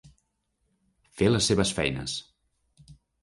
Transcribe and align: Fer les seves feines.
Fer 1.19 1.27
les 1.33 1.49
seves 1.51 1.73
feines. 1.81 2.15